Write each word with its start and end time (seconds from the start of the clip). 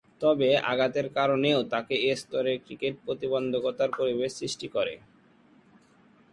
তবে, 0.21 0.49
আঘাতের 0.71 1.07
কারণেও 1.17 1.59
তাকে 1.73 1.93
এ 2.03 2.11
স্তরের 2.15 2.57
ক্রিকেটে 2.65 2.99
প্রতিবন্ধকতার 3.05 3.89
পরিবেশ 3.99 4.31
সৃষ্টি 4.35 4.67
করে। 4.67 4.95